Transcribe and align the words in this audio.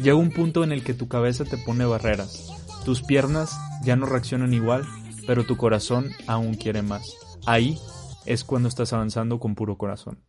Llega 0.00 0.16
un 0.16 0.30
punto 0.30 0.62
en 0.62 0.72
el 0.72 0.84
que 0.84 0.92
tu 0.92 1.08
cabeza 1.08 1.44
te 1.44 1.56
pone 1.56 1.86
barreras. 1.86 2.52
Tus 2.84 3.02
piernas 3.02 3.58
ya 3.82 3.96
no 3.96 4.04
reaccionan 4.04 4.52
igual, 4.52 4.84
pero 5.26 5.44
tu 5.44 5.56
corazón 5.56 6.10
aún 6.26 6.54
quiere 6.54 6.82
más. 6.82 7.16
Ahí 7.46 7.78
es 8.26 8.44
cuando 8.44 8.68
estás 8.68 8.92
avanzando 8.92 9.40
con 9.40 9.54
puro 9.54 9.78
corazón. 9.78 10.22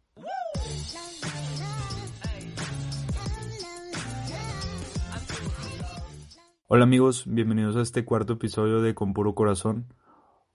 Hola 6.67 6.83
amigos, 6.83 7.25
bienvenidos 7.27 7.75
a 7.75 7.81
este 7.81 8.05
cuarto 8.05 8.33
episodio 8.33 8.81
de 8.81 8.95
Con 8.95 9.13
puro 9.13 9.35
corazón. 9.35 9.93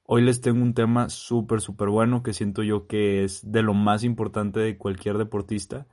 Hoy 0.04 0.22
les 0.22 0.40
tengo 0.40 0.62
un 0.62 0.74
tema 0.74 1.10
súper, 1.10 1.60
súper 1.60 1.90
bueno 1.90 2.22
que 2.22 2.32
siento 2.32 2.62
yo 2.62 2.86
que 2.86 3.24
es 3.24 3.50
de 3.50 3.62
lo 3.62 3.74
más 3.74 4.04
importante 4.04 4.58
de 4.60 4.76
cualquier 4.76 5.18
deportista 5.18 5.86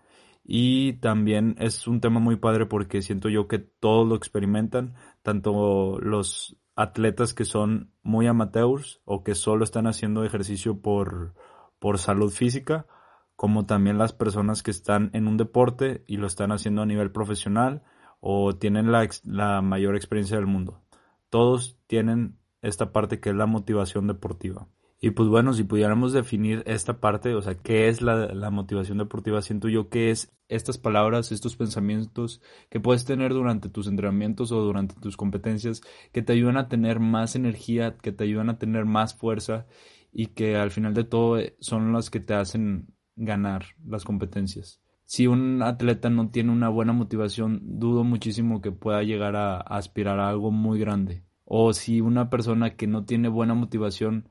y 0.51 0.93
también 0.93 1.55
es 1.59 1.87
un 1.87 2.01
tema 2.01 2.19
muy 2.19 2.37
padre 2.37 2.65
porque 2.65 3.03
siento 3.03 3.29
yo 3.29 3.47
que 3.47 3.59
todos 3.59 4.07
lo 4.07 4.15
experimentan, 4.15 4.95
tanto 5.21 5.99
los 5.99 6.57
atletas 6.75 7.35
que 7.35 7.45
son 7.45 7.93
muy 8.01 8.25
amateurs 8.25 8.99
o 9.05 9.23
que 9.23 9.35
solo 9.35 9.63
están 9.63 9.85
haciendo 9.85 10.23
ejercicio 10.23 10.81
por, 10.81 11.35
por 11.77 11.99
salud 11.99 12.31
física, 12.31 12.87
como 13.35 13.67
también 13.67 13.99
las 13.99 14.11
personas 14.11 14.63
que 14.63 14.71
están 14.71 15.11
en 15.13 15.27
un 15.27 15.37
deporte 15.37 16.03
y 16.07 16.17
lo 16.17 16.25
están 16.25 16.51
haciendo 16.51 16.81
a 16.81 16.87
nivel 16.87 17.11
profesional 17.11 17.83
o 18.19 18.55
tienen 18.55 18.91
la, 18.91 19.07
la 19.25 19.61
mayor 19.61 19.95
experiencia 19.95 20.37
del 20.37 20.47
mundo. 20.47 20.81
Todos 21.29 21.77
tienen 21.85 22.39
esta 22.63 22.91
parte 22.91 23.19
que 23.19 23.29
es 23.29 23.35
la 23.35 23.45
motivación 23.45 24.07
deportiva. 24.07 24.67
Y 25.01 25.11
pues 25.11 25.29
bueno, 25.29 25.53
si 25.53 25.63
pudiéramos 25.63 26.11
definir 26.11 26.61
esta 26.65 26.99
parte, 26.99 27.33
o 27.33 27.41
sea, 27.41 27.55
¿qué 27.55 27.87
es 27.87 28.01
la, 28.01 28.49
motivación 28.51 28.97
deportiva? 28.97 29.41
Siento 29.41 29.69
yo 29.69 29.87
que 29.87 30.11
es 30.11 30.33
estas 30.49 30.77
palabras, 30.77 31.31
estos 31.31 31.55
pensamientos 31.55 32.41
que 32.69 32.81
puedes 32.81 33.05
tener 33.05 33.33
durante 33.33 33.69
tus 33.69 33.87
entrenamientos 33.87 34.51
o 34.51 34.61
durante 34.61 34.95
tus 34.95 35.15
competencias 35.15 35.81
que 36.11 36.21
te 36.21 36.33
ayudan 36.33 36.57
a 36.57 36.67
tener 36.67 36.99
más 36.99 37.37
energía, 37.37 37.97
que 37.97 38.11
te 38.11 38.25
ayudan 38.25 38.49
a 38.49 38.57
tener 38.57 38.83
más 38.83 39.15
fuerza 39.15 39.67
y 40.11 40.27
que 40.27 40.57
al 40.57 40.71
final 40.71 40.93
de 40.93 41.05
todo 41.05 41.39
eh, 41.39 41.55
son 41.61 41.93
las 41.93 42.09
que 42.09 42.19
te 42.19 42.33
hacen 42.33 42.93
ganar 43.15 43.67
las 43.85 44.03
competencias. 44.03 44.81
Si 45.05 45.27
un 45.27 45.61
atleta 45.63 46.09
no 46.09 46.29
tiene 46.29 46.51
una 46.51 46.67
buena 46.67 46.91
motivación, 46.91 47.61
dudo 47.79 48.03
muchísimo 48.03 48.61
que 48.61 48.71
pueda 48.71 49.01
llegar 49.03 49.37
a 49.37 49.59
aspirar 49.59 50.19
a 50.19 50.29
algo 50.29 50.51
muy 50.51 50.77
grande. 50.77 51.23
O 51.45 51.73
si 51.73 52.01
una 52.01 52.29
persona 52.29 52.75
que 52.75 52.85
no 52.85 53.05
tiene 53.05 53.29
buena 53.29 53.55
motivación, 53.55 54.29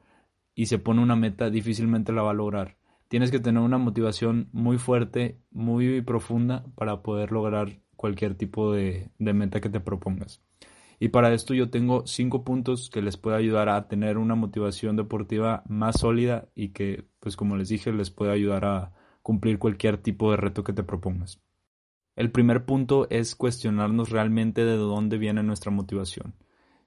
y 0.59 0.67
se 0.67 0.81
pone 0.81 1.01
una 1.01 1.15
meta, 1.15 1.51
difícilmente 1.51 2.11
la 2.11 2.23
va 2.23 2.33
a 2.33 2.35
lograr. 2.35 2.79
Tienes 3.07 3.31
que 3.31 3.39
tener 3.39 3.63
una 3.63 3.79
motivación 3.79 4.49
muy 4.51 4.77
fuerte, 4.77 5.39
muy 5.53 6.03
profunda 6.03 6.65
para 6.75 7.01
poder 7.01 7.31
lograr 7.31 7.79
cualquier 7.95 8.35
tipo 8.35 8.73
de, 8.73 9.09
meta 9.19 9.61
que 9.61 9.69
te 9.69 9.79
propongas. 9.79 10.43
Y 10.99 11.11
para 11.11 11.33
esto 11.33 11.55
yo 11.55 11.71
tengo 11.71 12.09
cinco 12.09 12.43
puntos 12.43 12.91
que 12.91 13.03
les 13.03 13.17
puede 13.17 13.37
ayudar 13.37 13.69
a 13.69 13.87
tener 13.87 14.19
una 14.19 14.35
motivación 14.35 14.97
deportiva 14.97 15.63
más 15.69 16.01
sólida 16.01 16.49
y 16.57 16.71
que, 16.71 17.05
pues 17.21 17.37
como 17.37 17.57
les 17.57 17.69
dije, 17.69 17.93
les 17.93 18.11
puede 18.11 18.33
ayudar 18.33 18.65
a 18.65 18.93
cumplir 19.23 19.61
cualquier 19.61 19.99
tipo 19.99 20.33
de 20.33 20.39
reto 20.39 20.65
que 20.65 20.73
te 20.73 20.83
propongas. 20.83 21.41
El 22.17 22.33
primer 22.33 22.65
punto 22.65 23.07
es 23.11 23.37
cuestionarnos 23.37 24.11
realmente 24.11 24.65
de 24.65 24.75
dónde 24.75 25.19
viene 25.19 25.45
nuestra 25.45 25.71
motivación. 25.71 26.35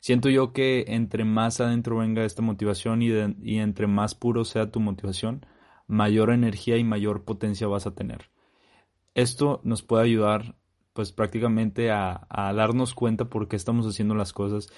Siento 0.01 0.29
yo 0.29 0.51
que 0.51 0.85
entre 0.87 1.25
más 1.25 1.61
adentro 1.61 1.97
venga 1.97 2.25
esta 2.25 2.41
motivación 2.41 3.03
y, 3.03 3.11
y 3.43 3.59
entre 3.59 3.85
más 3.85 4.15
puro 4.15 4.45
sea 4.45 4.71
tu 4.71 4.79
motivación, 4.79 5.45
mayor 5.87 6.31
energía 6.31 6.77
y 6.77 6.83
mayor 6.83 7.23
potencia 7.23 7.67
vas 7.67 7.85
a 7.85 7.93
tener. 7.93 8.31
Esto 9.13 9.61
nos 9.63 9.83
puede 9.83 10.03
ayudar 10.03 10.55
pues 10.93 11.11
prácticamente 11.11 11.91
a, 11.91 12.27
a, 12.29 12.51
darnos 12.53 12.95
cuenta 12.95 13.25
por 13.25 13.47
qué 13.47 13.55
estamos 13.55 13.85
haciendo 13.85 14.15
las 14.15 14.33
cosas 14.33 14.69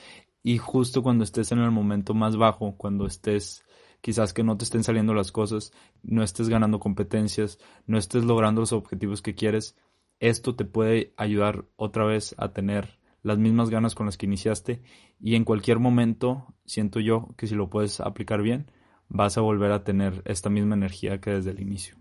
y 0.44 0.58
justo 0.58 1.02
cuando 1.02 1.24
estés 1.24 1.52
en 1.54 1.60
el 1.60 1.72
momento 1.72 2.14
más 2.14 2.36
bajo, 2.36 2.76
cuando 2.76 3.06
estés 3.06 3.64
quizás 4.02 4.34
que 4.34 4.44
no 4.44 4.58
te 4.58 4.66
estén 4.66 4.84
saliendo 4.84 5.14
las 5.14 5.32
cosas, 5.32 5.72
no 6.04 6.22
estés 6.22 6.50
ganando 6.50 6.80
competencias, 6.80 7.60
no 7.88 7.98
estés 7.98 8.26
logrando 8.26 8.60
los 8.60 8.74
objetivos 8.74 9.22
que 9.22 9.36
quieres, 9.36 9.78
esto 10.20 10.56
te 10.56 10.66
puede 10.66 11.14
ayudar 11.16 11.64
otra 11.78 12.04
vez 12.04 12.36
a 12.38 12.52
tener 12.52 13.00
las 13.24 13.38
mismas 13.40 13.70
ganas 13.70 13.96
con 13.96 14.06
las 14.06 14.18
que 14.18 14.28
iniciaste 14.28 14.84
y 15.20 15.36
en 15.36 15.46
cualquier 15.46 15.80
momento 15.80 16.54
siento 16.66 17.00
yo 17.00 17.34
que 17.38 17.48
si 17.48 17.56
lo 17.56 17.70
puedes 17.70 18.00
aplicar 18.00 18.42
bien 18.42 18.70
vas 19.10 19.38
a 19.38 19.42
volver 19.42 19.72
a 19.72 19.84
tener 19.84 20.22
esta 20.26 20.50
misma 20.50 20.76
energía 20.76 21.20
que 21.20 21.32
desde 21.32 21.52
el 21.52 21.62
inicio. 21.62 21.96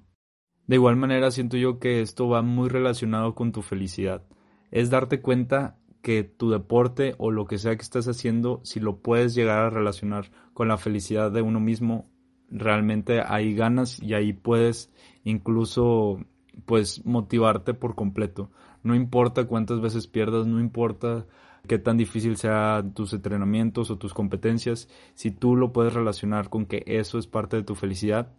De 0.67 0.77
igual 0.77 0.97
manera 0.97 1.31
siento 1.31 1.57
yo 1.57 1.79
que 1.79 2.03
esto 2.03 2.29
va 2.29 2.43
muy 2.43 2.69
relacionado 2.69 3.35
con 3.35 3.53
tu 3.53 3.63
felicidad. 3.63 4.25
Es 4.71 4.91
darte 4.91 5.21
cuenta 5.21 5.79
que 6.03 6.25
tu 6.25 6.51
deporte 6.51 7.15
o 7.19 7.31
lo 7.31 7.47
que 7.47 7.59
sea 7.59 7.77
que 7.77 7.83
estés 7.83 8.09
haciendo, 8.09 8.61
si 8.65 8.81
lo 8.81 9.01
puedes 9.01 9.35
llegar 9.35 9.61
a 9.61 9.71
relacionar 9.71 10.31
con 10.53 10.69
la 10.69 10.79
felicidad 10.79 11.31
de 11.31 11.43
uno 11.43 11.61
mismo, 11.61 12.11
realmente 12.49 13.21
hay 13.21 13.55
ganas 13.55 14.03
y 14.03 14.15
ahí 14.15 14.33
puedes 14.33 14.93
incluso 15.25 16.19
pues 16.67 17.05
motivarte 17.07 17.75
por 17.75 17.95
completo. 17.95 18.51
No 18.83 18.95
importa 18.95 19.47
cuántas 19.47 19.81
veces 19.81 20.07
pierdas, 20.07 20.47
no 20.47 20.61
importa 20.61 21.27
qué 21.69 21.79
tan 21.79 21.97
difícil 21.97 22.37
sean 22.37 22.95
tus 22.95 23.13
entrenamientos 23.13 23.91
o 23.91 23.99
tus 23.99 24.15
competencias, 24.15 24.89
si 25.15 25.31
tú 25.31 25.57
lo 25.57 25.73
puedes 25.73 25.95
relacionar 25.95 26.49
con 26.49 26.67
que 26.67 26.83
eso 26.87 27.19
es 27.19 27.27
parte 27.27 27.57
de 27.57 27.63
tu 27.63 27.75
felicidad, 27.75 28.33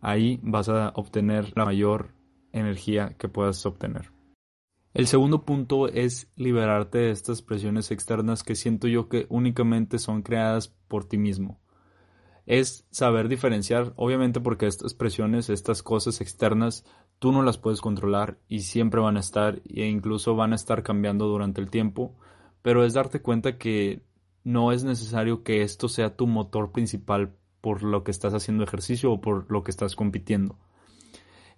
ahí 0.00 0.38
vas 0.42 0.68
a 0.68 0.92
obtener 0.94 1.52
la 1.56 1.64
mayor 1.64 2.14
energía 2.52 3.14
que 3.18 3.28
puedas 3.28 3.64
obtener. 3.66 4.12
El 4.94 5.06
segundo 5.06 5.44
punto 5.44 5.88
es 5.88 6.30
liberarte 6.36 6.98
de 6.98 7.10
estas 7.10 7.42
presiones 7.42 7.90
externas 7.90 8.42
que 8.42 8.54
siento 8.54 8.88
yo 8.88 9.08
que 9.08 9.26
únicamente 9.28 9.98
son 9.98 10.22
creadas 10.22 10.68
por 10.88 11.04
ti 11.04 11.18
mismo 11.18 11.60
es 12.48 12.86
saber 12.90 13.28
diferenciar, 13.28 13.92
obviamente 13.96 14.40
porque 14.40 14.66
estas 14.66 14.94
presiones, 14.94 15.50
estas 15.50 15.82
cosas 15.82 16.22
externas, 16.22 16.82
tú 17.18 17.32
no 17.32 17.42
las 17.42 17.58
puedes 17.58 17.80
controlar 17.80 18.38
y 18.48 18.60
siempre 18.60 19.00
van 19.00 19.16
a 19.16 19.20
estar 19.20 19.60
e 19.68 19.86
incluso 19.86 20.34
van 20.34 20.52
a 20.52 20.56
estar 20.56 20.82
cambiando 20.82 21.26
durante 21.26 21.60
el 21.60 21.70
tiempo, 21.70 22.14
pero 22.62 22.84
es 22.84 22.94
darte 22.94 23.20
cuenta 23.20 23.58
que 23.58 24.02
no 24.44 24.72
es 24.72 24.84
necesario 24.84 25.42
que 25.42 25.62
esto 25.62 25.88
sea 25.88 26.16
tu 26.16 26.26
motor 26.26 26.72
principal 26.72 27.34
por 27.60 27.82
lo 27.82 28.04
que 28.04 28.10
estás 28.10 28.34
haciendo 28.34 28.64
ejercicio 28.64 29.12
o 29.12 29.20
por 29.20 29.50
lo 29.50 29.64
que 29.64 29.70
estás 29.70 29.96
compitiendo. 29.96 30.56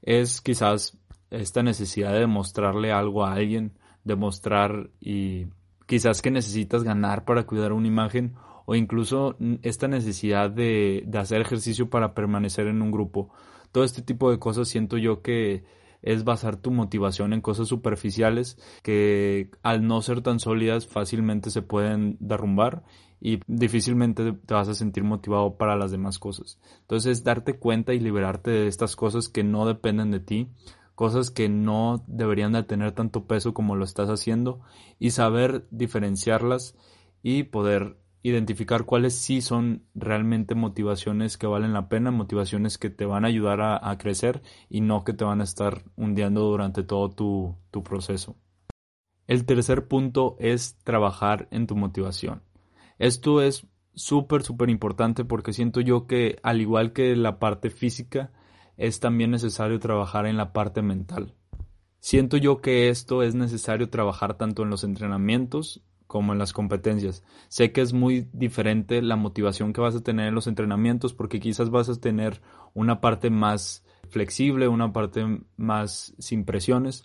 Es 0.03 0.41
quizás 0.41 0.99
esta 1.31 1.62
necesidad 1.62 2.12
de 2.12 2.20
demostrarle 2.20 2.93
algo 2.93 3.25
a 3.25 3.34
alguien, 3.34 3.78
demostrar 4.04 4.91
y 5.00 5.47
quizás 5.87 6.22
que 6.22 6.31
necesitas 6.31 6.82
ganar 6.82 7.25
para 7.25 7.44
cuidar 7.44 7.72
una 7.72 7.88
imagen 7.88 8.34
o 8.65 8.75
incluso 8.75 9.37
esta 9.62 9.88
necesidad 9.88 10.50
de, 10.50 11.09
hacer 11.19 11.41
ejercicio 11.41 11.91
para 11.91 12.15
permanecer 12.15 12.66
en 12.66 12.82
un 12.82 12.91
grupo. 12.91 13.31
Todo 13.72 13.84
este 13.84 14.03
tipo 14.03 14.31
de 14.31 14.38
cosas 14.38 14.69
siento 14.69 14.97
yo 14.97 15.22
que 15.22 15.64
es 16.03 16.25
basar 16.25 16.56
tu 16.56 16.70
motivación 16.70 17.32
en 17.32 17.40
cosas 17.40 17.69
superficiales 17.69 18.58
que 18.82 19.50
al 19.62 19.87
no 19.87 20.00
ser 20.02 20.22
tan 20.22 20.40
sólidas 20.40 20.87
fácilmente 20.87 21.50
se 21.50 21.62
pueden 21.62 22.17
derrumbar 22.20 22.82
y 23.20 23.40
difícilmente 23.46 24.32
te 24.32 24.55
vas 24.55 24.69
a 24.69 24.75
sentir 24.75 25.05
motivado 25.05 25.56
para 25.56 25.76
las 25.76 25.90
demás 25.90 26.19
cosas. 26.19 26.58
Entonces 26.81 27.22
darte 27.22 27.58
cuenta 27.58 27.93
y 27.93 28.00
liberarte 28.00 28.50
de 28.50 28.67
estas 28.67 28.96
cosas 28.96 29.28
que 29.28 29.44
no 29.44 29.67
dependen 29.67 30.11
de 30.11 30.20
ti, 30.20 30.49
cosas 30.94 31.31
que 31.31 31.49
no 31.49 32.02
deberían 32.06 32.52
de 32.52 32.62
tener 32.62 32.93
tanto 32.93 33.26
peso 33.26 33.52
como 33.52 33.76
lo 33.76 33.84
estás 33.84 34.08
haciendo 34.08 34.61
y 34.99 35.11
saber 35.11 35.67
diferenciarlas 35.70 36.75
y 37.22 37.44
poder 37.44 37.99
identificar 38.22 38.84
cuáles 38.84 39.14
sí 39.14 39.40
son 39.40 39.84
realmente 39.94 40.55
motivaciones 40.55 41.38
que 41.38 41.46
valen 41.46 41.72
la 41.72 41.88
pena, 41.88 42.11
motivaciones 42.11 42.78
que 42.78 42.90
te 42.90 43.06
van 43.06 43.25
a 43.25 43.28
ayudar 43.28 43.61
a, 43.61 43.96
crecer 43.99 44.43
y 44.69 44.81
no 44.82 45.05
que 45.05 45.12
te 45.12 45.25
van 45.25 45.40
a 45.40 45.44
estar 45.44 45.84
hundiendo 45.96 46.43
durante 46.43 46.82
todo 46.82 47.11
tu, 47.11 47.56
tu 47.70 47.82
proceso. 47.82 48.37
El 49.26 49.46
tercer 49.46 49.88
punto 49.88 50.37
es 50.38 50.76
trabajar 50.84 51.49
en 51.50 51.67
tu 51.67 51.76
motivación. 51.76 52.43
Esto 52.99 53.40
es 53.40 53.67
súper, 53.94 54.43
súper 54.43 54.70
importante 54.70 55.25
porque 55.25 55.52
siento 55.52 55.81
yo 55.81 56.06
que 56.06 56.38
al 56.43 56.61
igual 56.61 56.93
que 56.93 57.17
la 57.17 57.38
parte 57.38 57.70
física, 57.70 58.32
es 58.81 58.99
también 58.99 59.31
necesario 59.31 59.78
trabajar 59.78 60.25
en 60.25 60.38
la 60.38 60.55
parte 60.55 60.81
mental. 60.81 61.34
Siento 61.99 62.38
yo 62.38 62.62
que 62.62 62.88
esto 62.88 63.22
es 63.22 63.34
necesario 63.34 63.90
trabajar 63.90 64.38
tanto 64.38 64.62
en 64.62 64.70
los 64.70 64.84
entrenamientos 64.84 65.82
como 66.10 66.32
en 66.32 66.40
las 66.40 66.52
competencias. 66.52 67.22
Sé 67.46 67.70
que 67.70 67.82
es 67.82 67.92
muy 67.92 68.26
diferente 68.32 69.00
la 69.00 69.14
motivación 69.14 69.72
que 69.72 69.80
vas 69.80 69.94
a 69.94 70.02
tener 70.02 70.26
en 70.26 70.34
los 70.34 70.48
entrenamientos 70.48 71.14
porque 71.14 71.38
quizás 71.38 71.70
vas 71.70 71.88
a 71.88 72.00
tener 72.00 72.42
una 72.74 73.00
parte 73.00 73.30
más 73.30 73.84
flexible, 74.08 74.66
una 74.66 74.92
parte 74.92 75.24
más 75.56 76.12
sin 76.18 76.44
presiones. 76.44 77.04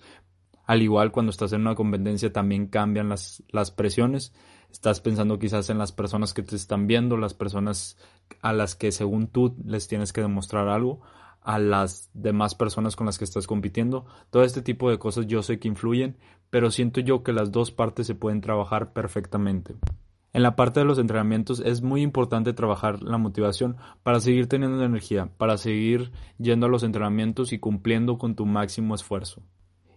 Al 0.65 0.81
igual 0.81 1.11
cuando 1.11 1.29
estás 1.29 1.53
en 1.53 1.61
una 1.61 1.75
competencia 1.75 2.33
también 2.33 2.65
cambian 2.65 3.07
las, 3.07 3.43
las 3.49 3.69
presiones. 3.69 4.33
Estás 4.71 5.01
pensando 5.01 5.37
quizás 5.37 5.69
en 5.69 5.77
las 5.77 5.91
personas 5.91 6.33
que 6.33 6.41
te 6.41 6.55
están 6.55 6.87
viendo, 6.87 7.15
las 7.15 7.35
personas 7.35 7.99
a 8.41 8.53
las 8.53 8.75
que 8.75 8.91
según 8.91 9.27
tú 9.27 9.55
les 9.63 9.87
tienes 9.87 10.13
que 10.13 10.21
demostrar 10.21 10.67
algo, 10.67 11.01
a 11.43 11.59
las 11.59 12.09
demás 12.15 12.55
personas 12.55 12.95
con 12.95 13.05
las 13.05 13.19
que 13.19 13.25
estás 13.25 13.45
compitiendo. 13.45 14.07
Todo 14.31 14.43
este 14.43 14.63
tipo 14.63 14.89
de 14.89 14.97
cosas 14.97 15.27
yo 15.27 15.43
sé 15.43 15.59
que 15.59 15.67
influyen, 15.67 16.17
pero 16.55 16.71
siento 16.71 17.01
yo 17.01 17.21
que 17.21 17.33
las 17.33 17.51
dos 17.51 17.71
partes 17.71 18.07
se 18.07 18.15
pueden 18.15 18.39
trabajar 18.39 18.93
perfectamente. 18.93 19.75
En 20.31 20.41
la 20.41 20.55
parte 20.55 20.79
de 20.79 20.85
los 20.85 20.99
entrenamientos 20.99 21.59
es 21.59 21.81
muy 21.81 22.01
importante 22.01 22.53
trabajar 22.53 23.03
la 23.03 23.17
motivación 23.17 23.75
para 24.03 24.21
seguir 24.21 24.47
teniendo 24.47 24.81
energía, 24.81 25.29
para 25.37 25.57
seguir 25.57 26.13
yendo 26.37 26.67
a 26.67 26.69
los 26.69 26.83
entrenamientos 26.83 27.51
y 27.51 27.59
cumpliendo 27.59 28.17
con 28.17 28.35
tu 28.35 28.45
máximo 28.45 28.95
esfuerzo. 28.95 29.43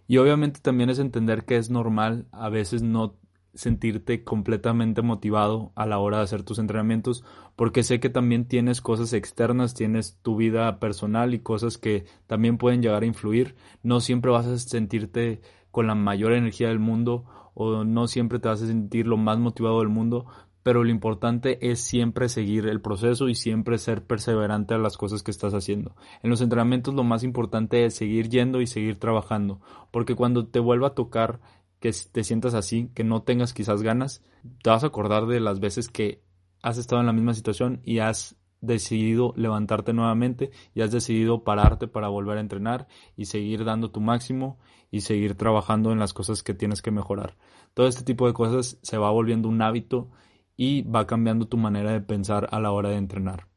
Y 0.05 0.17
obviamente 0.17 0.59
también 0.59 0.89
es 0.89 0.99
entender 0.99 1.45
que 1.45 1.55
es 1.55 1.69
normal 1.69 2.27
a 2.33 2.49
veces 2.49 2.83
no 2.83 3.15
sentirte 3.53 4.25
completamente 4.25 5.01
motivado 5.01 5.71
a 5.75 5.85
la 5.85 5.97
hora 5.99 6.17
de 6.17 6.23
hacer 6.23 6.43
tus 6.43 6.59
entrenamientos 6.59 7.23
porque 7.55 7.83
sé 7.83 7.99
que 7.99 8.09
también 8.09 8.45
tienes 8.45 8.81
cosas 8.81 9.13
externas, 9.13 9.73
tienes 9.73 10.17
tu 10.21 10.35
vida 10.35 10.79
personal 10.79 11.33
y 11.33 11.39
cosas 11.39 11.77
que 11.77 12.05
también 12.27 12.57
pueden 12.57 12.81
llegar 12.81 13.03
a 13.03 13.05
influir. 13.05 13.55
No 13.81 14.01
siempre 14.01 14.31
vas 14.31 14.45
a 14.45 14.57
sentirte 14.57 15.41
con 15.71 15.87
la 15.87 15.95
mayor 15.95 16.33
energía 16.33 16.69
del 16.69 16.79
mundo 16.79 17.25
o 17.53 17.83
no 17.83 18.07
siempre 18.07 18.39
te 18.39 18.47
vas 18.47 18.61
a 18.61 18.67
sentir 18.67 19.07
lo 19.07 19.17
más 19.17 19.37
motivado 19.37 19.79
del 19.79 19.89
mundo, 19.89 20.25
pero 20.63 20.83
lo 20.83 20.89
importante 20.89 21.71
es 21.71 21.79
siempre 21.79 22.29
seguir 22.29 22.67
el 22.67 22.81
proceso 22.81 23.29
y 23.29 23.35
siempre 23.35 23.77
ser 23.77 24.05
perseverante 24.05 24.73
a 24.73 24.77
las 24.77 24.97
cosas 24.97 25.23
que 25.23 25.31
estás 25.31 25.53
haciendo. 25.53 25.95
En 26.21 26.29
los 26.29 26.41
entrenamientos 26.41 26.93
lo 26.93 27.03
más 27.03 27.23
importante 27.23 27.85
es 27.85 27.95
seguir 27.95 28.29
yendo 28.29 28.61
y 28.61 28.67
seguir 28.67 28.97
trabajando, 28.97 29.61
porque 29.91 30.15
cuando 30.15 30.47
te 30.47 30.59
vuelva 30.59 30.87
a 30.89 30.95
tocar 30.95 31.39
que 31.79 31.91
te 32.11 32.23
sientas 32.23 32.53
así, 32.53 32.91
que 32.93 33.03
no 33.03 33.23
tengas 33.23 33.53
quizás 33.53 33.81
ganas, 33.81 34.21
te 34.61 34.69
vas 34.69 34.83
a 34.83 34.87
acordar 34.87 35.27
de 35.27 35.39
las 35.39 35.59
veces 35.59 35.87
que 35.87 36.21
has 36.61 36.77
estado 36.77 37.01
en 37.01 37.07
la 37.07 37.13
misma 37.13 37.33
situación 37.33 37.81
y 37.83 37.99
has 37.99 38.35
decidido 38.61 39.33
levantarte 39.35 39.93
nuevamente 39.93 40.51
y 40.73 40.81
has 40.81 40.91
decidido 40.91 41.43
pararte 41.43 41.87
para 41.87 42.07
volver 42.09 42.37
a 42.37 42.41
entrenar 42.41 42.87
y 43.15 43.25
seguir 43.25 43.63
dando 43.63 43.91
tu 43.91 44.01
máximo 44.01 44.59
y 44.91 45.01
seguir 45.01 45.35
trabajando 45.35 45.91
en 45.91 45.99
las 45.99 46.13
cosas 46.13 46.43
que 46.43 46.53
tienes 46.53 46.81
que 46.81 46.91
mejorar. 46.91 47.37
Todo 47.73 47.87
este 47.87 48.03
tipo 48.03 48.27
de 48.27 48.33
cosas 48.33 48.79
se 48.81 48.97
va 48.97 49.11
volviendo 49.11 49.47
un 49.47 49.61
hábito 49.61 50.09
y 50.55 50.81
va 50.83 51.07
cambiando 51.07 51.47
tu 51.47 51.57
manera 51.57 51.91
de 51.91 52.01
pensar 52.01 52.47
a 52.51 52.59
la 52.59 52.71
hora 52.71 52.89
de 52.89 52.97
entrenar. 52.97 53.47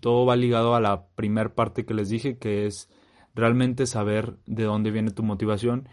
Todo 0.00 0.24
va 0.24 0.36
ligado 0.36 0.74
a 0.74 0.80
la 0.80 1.08
primer 1.08 1.54
parte 1.54 1.84
que 1.84 1.94
les 1.94 2.08
dije, 2.08 2.38
que 2.38 2.66
es 2.66 2.88
realmente 3.34 3.86
saber 3.86 4.38
de 4.46 4.64
dónde 4.64 4.90
viene 4.90 5.10
tu 5.10 5.22
motivación 5.22 5.88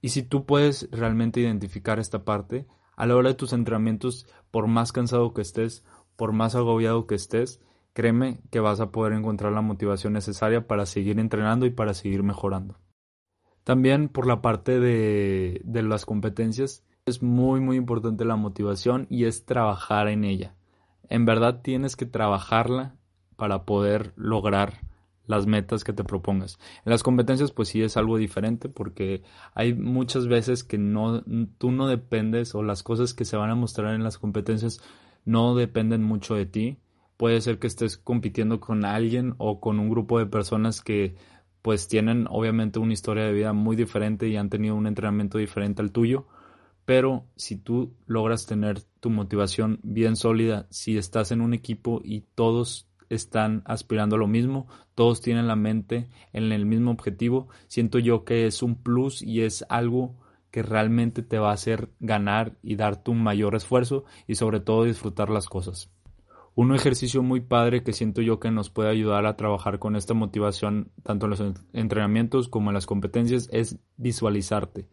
y 0.00 0.10
si 0.10 0.22
tú 0.22 0.46
puedes 0.46 0.88
realmente 0.92 1.40
identificar 1.40 1.98
esta 1.98 2.24
parte, 2.24 2.66
a 2.96 3.06
la 3.06 3.16
hora 3.16 3.30
de 3.30 3.34
tus 3.34 3.52
entrenamientos, 3.52 4.26
por 4.50 4.66
más 4.66 4.92
cansado 4.92 5.32
que 5.34 5.42
estés, 5.42 5.84
por 6.16 6.32
más 6.32 6.54
agobiado 6.54 7.06
que 7.06 7.14
estés, 7.14 7.60
créeme 7.98 8.38
que 8.52 8.60
vas 8.60 8.78
a 8.78 8.92
poder 8.92 9.12
encontrar 9.12 9.52
la 9.52 9.60
motivación 9.60 10.12
necesaria 10.12 10.68
para 10.68 10.86
seguir 10.86 11.18
entrenando 11.18 11.66
y 11.66 11.70
para 11.70 11.94
seguir 11.94 12.22
mejorando. 12.22 12.78
También 13.64 14.08
por 14.08 14.24
la 14.28 14.40
parte 14.40 14.78
de, 14.78 15.60
las 15.64 16.06
competencias, 16.06 16.84
es 17.06 17.24
muy 17.24 17.58
muy 17.58 17.76
importante 17.76 18.24
la 18.24 18.36
motivación 18.36 19.08
y 19.10 19.24
es 19.24 19.46
trabajar 19.46 20.06
en 20.06 20.22
ella. 20.22 20.54
En 21.08 21.24
verdad 21.24 21.60
tienes 21.60 21.96
que 21.96 22.06
trabajarla 22.06 22.94
para 23.34 23.64
poder 23.64 24.12
lograr 24.14 24.74
las 25.26 25.48
metas 25.48 25.82
que 25.82 25.92
te 25.92 26.04
propongas. 26.04 26.60
En 26.84 26.92
las 26.92 27.02
competencias 27.02 27.50
pues 27.50 27.66
sí 27.66 27.82
es 27.82 27.96
algo 27.96 28.16
diferente 28.16 28.68
porque 28.68 29.24
hay 29.54 29.74
muchas 29.74 30.28
veces 30.28 30.62
que 30.62 30.78
no 30.78 31.24
tú 31.58 31.72
no 31.72 31.88
dependes 31.88 32.54
o 32.54 32.62
las 32.62 32.84
cosas 32.84 33.12
que 33.12 33.24
se 33.24 33.36
van 33.36 33.50
a 33.50 33.56
mostrar 33.56 33.96
en 33.96 34.04
las 34.04 34.18
competencias 34.18 34.80
no 35.24 35.56
dependen 35.56 36.04
mucho 36.04 36.36
de 36.36 36.46
ti. 36.46 36.78
Puede 37.18 37.42
ser 37.42 37.58
que 37.58 37.66
estés 37.66 37.98
compitiendo 37.98 38.60
con 38.60 38.86
alguien 38.86 39.34
o 39.36 39.60
con 39.60 39.78
un 39.80 39.90
grupo 39.90 40.18
de 40.18 40.26
personas 40.26 40.80
que 40.80 41.16
pues 41.60 41.88
tienen 41.88 42.26
obviamente 42.30 42.78
una 42.78 42.94
historia 42.94 43.24
de 43.24 43.32
vida 43.32 43.52
muy 43.52 43.76
diferente 43.76 44.28
y 44.28 44.36
han 44.36 44.48
tenido 44.48 44.76
un 44.76 44.86
entrenamiento 44.86 45.36
diferente 45.36 45.82
al 45.82 45.92
tuyo, 45.92 46.26
pero 46.84 47.26
si 47.36 47.56
tú 47.56 47.92
logras 48.06 48.46
tener 48.46 48.80
tu 49.00 49.10
motivación 49.10 49.80
bien 49.82 50.16
sólida, 50.16 50.66
si 50.70 50.96
estás 50.96 51.32
en 51.32 51.40
un 51.40 51.52
equipo 51.52 52.00
y 52.04 52.20
todos 52.36 52.88
están 53.10 53.62
aspirando 53.66 54.16
a 54.16 54.18
lo 54.18 54.28
mismo, 54.28 54.68
todos 54.94 55.20
tienen 55.20 55.48
la 55.48 55.56
mente 55.56 56.08
en 56.32 56.52
el 56.52 56.66
mismo 56.66 56.92
objetivo, 56.92 57.48
siento 57.66 57.98
yo 57.98 58.24
que 58.24 58.46
es 58.46 58.62
un 58.62 58.76
plus 58.76 59.22
y 59.22 59.42
es 59.42 59.66
algo 59.68 60.14
que 60.50 60.62
realmente 60.62 61.22
te 61.22 61.38
va 61.38 61.50
a 61.50 61.54
hacer 61.54 61.90
ganar 62.00 62.56
y 62.62 62.76
dar 62.76 63.02
tu 63.02 63.12
mayor 63.12 63.56
esfuerzo 63.56 64.04
y 64.26 64.36
sobre 64.36 64.60
todo 64.60 64.84
disfrutar 64.84 65.30
las 65.30 65.46
cosas. 65.46 65.90
Un 66.58 66.74
ejercicio 66.74 67.22
muy 67.22 67.40
padre 67.40 67.84
que 67.84 67.92
siento 67.92 68.20
yo 68.20 68.40
que 68.40 68.50
nos 68.50 68.68
puede 68.68 68.90
ayudar 68.90 69.26
a 69.26 69.36
trabajar 69.36 69.78
con 69.78 69.94
esta 69.94 70.12
motivación 70.12 70.90
tanto 71.04 71.26
en 71.26 71.30
los 71.30 71.40
entrenamientos 71.72 72.48
como 72.48 72.70
en 72.70 72.74
las 72.74 72.84
competencias 72.84 73.48
es 73.52 73.78
visualizarte. 73.96 74.88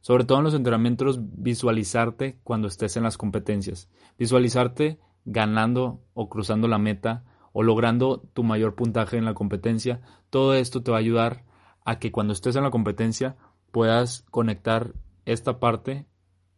Sobre 0.00 0.24
todo 0.24 0.38
en 0.38 0.44
los 0.44 0.54
entrenamientos, 0.54 1.18
visualizarte 1.20 2.38
cuando 2.42 2.68
estés 2.68 2.96
en 2.96 3.02
las 3.02 3.18
competencias. 3.18 3.90
Visualizarte 4.18 4.98
ganando 5.26 6.00
o 6.14 6.30
cruzando 6.30 6.68
la 6.68 6.78
meta 6.78 7.22
o 7.52 7.62
logrando 7.62 8.22
tu 8.32 8.42
mayor 8.42 8.74
puntaje 8.74 9.18
en 9.18 9.26
la 9.26 9.34
competencia. 9.34 10.00
Todo 10.30 10.54
esto 10.54 10.82
te 10.82 10.90
va 10.90 10.96
a 10.96 11.00
ayudar 11.00 11.44
a 11.84 11.98
que 11.98 12.12
cuando 12.12 12.32
estés 12.32 12.56
en 12.56 12.62
la 12.62 12.70
competencia 12.70 13.36
puedas 13.72 14.24
conectar 14.30 14.94
esta 15.26 15.60
parte 15.60 16.06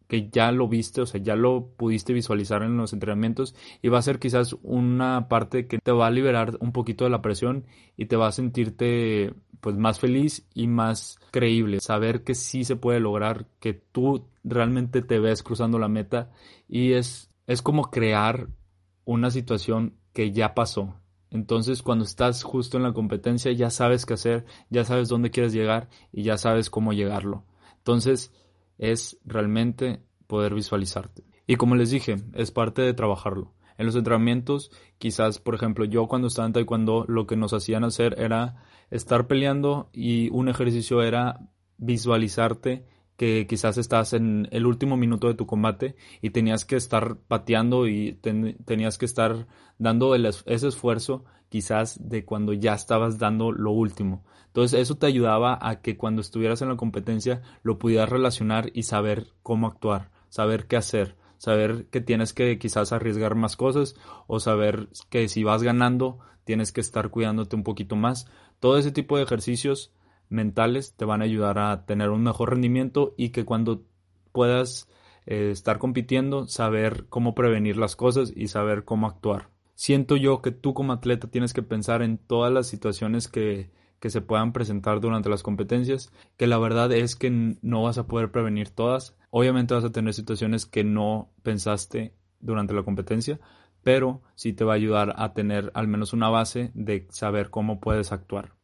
que 0.08 0.29
ya 0.31 0.53
lo 0.53 0.69
viste, 0.69 1.00
o 1.00 1.06
sea, 1.06 1.20
ya 1.20 1.37
lo 1.37 1.69
pudiste 1.76 2.12
visualizar 2.12 2.62
en 2.62 2.76
los 2.76 2.93
entrenamientos 2.93 3.55
y 3.82 3.88
va 3.88 3.99
a 3.99 4.03
ser 4.03 4.19
quizás 4.19 4.56
una 4.62 5.29
parte 5.29 5.67
que 5.67 5.79
te 5.79 5.93
va 5.93 6.06
a 6.06 6.11
liberar 6.11 6.56
un 6.61 6.73
poquito 6.73 7.05
de 7.05 7.11
la 7.11 7.23
presión 7.23 7.64
y 7.97 8.06
te 8.06 8.17
va 8.17 8.29
a 8.29 8.32
sentirte 8.32 9.35
pues 9.61 9.76
más 9.76 9.99
feliz 9.99 10.47
y 10.55 10.69
más 10.69 11.19
creíble, 11.32 11.81
saber 11.81 12.23
que 12.23 12.35
sí 12.35 12.64
se 12.64 12.76
puede 12.76 13.00
lograr, 13.00 13.47
que 13.59 13.75
tú 13.75 14.28
realmente 14.45 15.02
te 15.02 15.19
ves 15.19 15.42
cruzando 15.42 15.78
la 15.78 15.88
meta 15.88 16.31
y 16.69 16.92
es 16.92 17.31
es 17.47 17.62
como 17.62 17.90
crear 17.90 18.49
una 19.04 19.31
situación 19.31 19.95
que 20.12 20.33
ya 20.33 20.54
pasó. 20.54 20.97
Entonces, 21.31 21.83
cuando 21.83 22.04
estás 22.04 22.42
justo 22.42 22.76
en 22.76 22.83
la 22.83 22.92
competencia, 22.92 23.52
ya 23.52 23.71
sabes 23.71 24.07
qué 24.07 24.14
hacer, 24.14 24.47
ya 24.71 24.85
sabes 24.85 25.09
dónde 25.09 25.31
quieres 25.31 25.52
llegar 25.52 25.88
y 26.12 26.23
ya 26.23 26.38
sabes 26.38 26.71
cómo 26.71 26.92
llegarlo. 26.92 27.45
Entonces, 27.78 28.33
es 28.78 29.18
realmente 29.25 30.02
poder 30.26 30.54
visualizarte. 30.54 31.25
Y 31.47 31.56
como 31.56 31.76
les 31.76 31.90
dije, 31.90 32.16
es 32.35 32.50
parte 32.50 32.83
de 32.83 32.95
trabajarlo. 32.95 33.54
En 33.78 33.87
los 33.87 33.95
entrenamientos, 33.95 34.71
quizás, 34.99 35.38
por 35.38 35.54
ejemplo, 35.54 35.85
yo 35.85 36.09
cuando 36.09 36.28
estaba 36.28 36.47
en 36.47 36.54
taekwondo, 36.54 37.04
lo 37.09 37.26
que 37.26 37.37
nos 37.37 37.52
hacían 37.52 37.85
hacer 37.85 38.18
era 38.18 38.64
estar 38.90 39.26
peleando 39.26 39.90
y 39.92 40.30
un 40.30 40.49
ejercicio 40.49 41.02
era 41.02 41.40
visualizarte 41.76 42.87
que 43.16 43.46
quizás 43.46 43.78
estás 43.78 44.12
en 44.12 44.49
el 44.50 44.66
último 44.66 44.96
minuto 44.96 45.28
de 45.28 45.35
tu 45.35 45.46
combate 45.46 45.96
y 46.20 46.30
tenías 46.30 46.64
que 46.64 46.76
estar 46.76 47.16
pateando 47.28 47.87
y 47.88 48.18
tenías 48.64 48.99
que 48.99 49.06
estar 49.06 49.46
dando 49.78 50.14
ese 50.14 50.68
esfuerzo 50.68 51.25
quizás 51.49 52.08
de 52.08 52.25
cuando 52.25 52.52
ya 52.52 52.75
estabas 52.75 53.18
dando 53.18 53.52
lo 53.52 53.70
último. 53.70 54.25
Entonces 54.49 54.80
eso 54.80 54.96
te 54.96 55.06
ayudaba 55.06 55.58
a 55.61 55.80
que 55.80 55.96
cuando 55.96 56.20
estuvieras 56.20 56.62
en 56.62 56.68
la 56.68 56.76
competencia 56.76 57.42
lo 57.62 57.78
pudieras 57.78 58.08
relacionar 58.08 58.70
y 58.75 58.85
saber 58.85 59.28
cómo 59.42 59.66
actuar, 59.66 60.11
saber 60.28 60.66
qué 60.66 60.76
hacer, 60.76 61.16
saber 61.38 61.87
que 61.90 62.00
tienes 62.00 62.32
que 62.32 62.58
quizás 62.58 62.92
arriesgar 62.92 63.35
más 63.35 63.56
cosas 63.56 63.96
o 64.26 64.40
saber 64.40 64.88
que 65.11 65.28
si 65.28 65.44
vas 65.44 65.62
ganando 65.62 66.18
tienes 66.44 66.73
que 66.73 66.80
estar 66.80 67.11
cuidándote 67.11 67.56
un 67.56 67.64
poquito 67.64 67.96
más. 67.96 68.28
Todo 68.61 68.78
ese 68.78 68.92
tipo 68.92 69.16
de 69.16 69.25
ejercicios 69.25 69.92
mentales 70.28 70.95
te 70.95 71.04
van 71.04 71.23
a 71.23 71.25
ayudar 71.25 71.59
a 71.59 71.87
tener 71.87 72.11
un 72.11 72.23
mejor 72.23 72.50
rendimiento 72.50 73.14
y 73.16 73.30
que 73.30 73.45
cuando 73.45 73.85
puedas 74.33 74.88
eh, 75.26 75.50
estar 75.50 75.78
compitiendo, 75.78 76.47
saber 76.47 77.06
cómo 77.09 77.35
prevenir 77.35 77.76
las 77.76 77.97
cosas 77.97 78.33
y 78.35 78.49
saber 78.49 78.85
cómo 78.85 79.06
actuar. 79.06 79.50
Siento 79.75 80.16
yo 80.16 80.40
que 80.40 80.52
tú 80.52 80.73
como 80.73 80.92
atleta 80.92 81.28
tienes 81.28 81.52
que 81.52 81.62
pensar 81.62 82.02
en 82.02 82.18
todas 82.18 82.52
las 82.52 82.66
situaciones 82.66 83.28
que, 83.28 83.71
que 84.00 84.11
se 84.11 84.21
puedan 84.21 84.52
presentar 84.52 85.00
durante 85.00 85.28
las 85.28 85.42
competencias, 85.42 86.12
que 86.37 86.47
la 86.47 86.59
verdad 86.59 86.92
es 86.92 87.16
que 87.16 87.56
no 87.61 87.83
vas 87.83 87.99
a 87.99 88.06
poder 88.06 88.30
prevenir 88.30 88.71
todas. 88.71 89.16
Obviamente 89.30 89.75
vas 89.75 89.85
a 89.85 89.92
tener 89.92 90.14
situaciones 90.14 90.66
que 90.66 90.85
no 90.85 91.30
pensaste 91.42 92.14
durante 92.40 92.75
la 92.75 92.85
competencia, 92.85 93.40
pero 93.83 94.23
sí 94.35 94.52
te 94.52 94.64
va 94.64 94.73
a 94.73 94.76
ayudar 94.76 95.14
a 95.16 95.33
tener 95.33 95.71
al 95.75 95.88
menos 95.88 96.12
una 96.12 96.28
base 96.28 96.71
de 96.75 97.06
saber 97.11 97.50
cómo 97.50 97.80
puedes 97.80 98.12
actuar. 98.12 98.56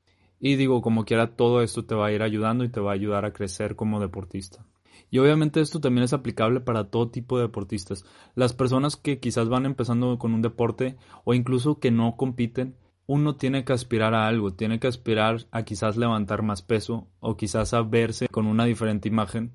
Y 0.45 0.57
digo, 0.57 0.83
como 0.83 1.05
quiera, 1.05 1.37
todo 1.37 1.63
esto 1.63 1.85
te 1.85 1.95
va 1.95 2.07
a 2.07 2.13
ir 2.13 2.21
ayudando 2.21 2.65
y 2.65 2.69
te 2.69 2.81
va 2.81 2.91
a 2.91 2.95
ayudar 2.95 3.25
a 3.25 3.33
crecer 3.33 3.77
como 3.77 4.01
deportista. 4.01 4.67
Y 5.09 5.19
obviamente 5.19 5.61
esto 5.61 5.81
también 5.81 6.03
es 6.03 6.13
aplicable 6.13 6.59
para 6.59 6.91
todo 6.91 7.11
tipo 7.11 7.39
de 7.39 7.45
deportistas. 7.45 8.05
Las 8.35 8.53
personas 8.53 8.97
que 8.97 9.21
quizás 9.21 9.49
van 9.49 9.67
empezando 9.67 10.19
con 10.19 10.35
un 10.35 10.43
deporte 10.43 10.97
o 11.23 11.33
incluso 11.33 11.79
que 11.79 11.93
no 11.93 12.17
compiten, 12.17 12.75
uno 13.07 13.37
tiene 13.37 13.65
que 13.65 13.73
aspirar 13.73 14.15
a 14.15 14.27
algo, 14.27 14.53
tiene 14.53 14.81
que 14.81 14.89
aspirar 14.89 15.47
a 15.53 15.63
quizás 15.63 15.97
levantar 15.97 16.43
más 16.43 16.63
peso 16.63 17.07
o 17.21 17.37
quizás 17.37 17.73
a 17.73 17.83
verse 17.83 18.27
con 18.27 18.49
una 18.49 18.65
diferente 18.65 19.09
imagen. 19.09 19.53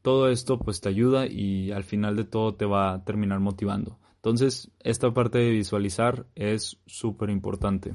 Todo 0.00 0.30
esto 0.30 0.58
pues 0.58 0.80
te 0.80 0.88
ayuda 0.88 1.26
y 1.26 1.70
al 1.70 1.84
final 1.84 2.16
de 2.16 2.24
todo 2.24 2.54
te 2.54 2.64
va 2.64 2.94
a 2.94 3.04
terminar 3.04 3.40
motivando. 3.40 3.98
Entonces, 4.16 4.70
esta 4.80 5.12
parte 5.12 5.36
de 5.36 5.50
visualizar 5.50 6.24
es 6.34 6.80
súper 6.86 7.28
importante. 7.28 7.94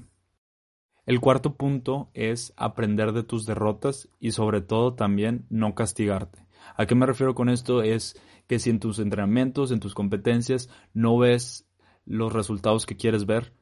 El 1.10 1.22
cuarto 1.22 1.56
punto 1.56 2.12
es 2.14 2.54
aprender 2.56 3.14
de 3.14 3.24
tus 3.24 3.48
derrotas 3.48 4.10
y 4.20 4.30
sobre 4.30 4.62
todo 4.62 4.94
también 4.94 5.48
no 5.50 5.74
castigarte. 5.74 6.46
¿A 6.76 6.86
qué 6.86 6.94
me 6.94 7.08
refiero 7.08 7.34
con 7.34 7.50
esto? 7.50 7.82
Es 7.82 8.16
que 8.46 8.60
si 8.60 8.70
en 8.70 8.80
tus 8.80 9.00
entrenamientos, 9.00 9.72
en 9.72 9.80
tus 9.80 9.96
competencias, 9.96 10.70
no 10.94 11.18
ves 11.18 11.68
los 12.06 12.32
resultados 12.32 12.86
que 12.86 12.96
quieres 12.96 13.26
ver, 13.26 13.54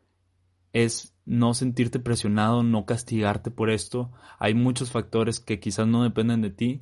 es 0.73 1.15
no 1.23 1.53
sentirte 1.53 1.99
presionado, 2.01 2.63
no 2.63 2.85
castigarte 2.85 3.49
por 3.49 3.69
esto. 3.69 4.11
Hay 4.39 4.53
muchos 4.53 4.91
factores 4.91 5.39
que 5.39 5.61
quizás 5.61 5.87
no 5.87 6.03
dependen 6.03 6.41
de 6.41 6.49
ti, 6.49 6.81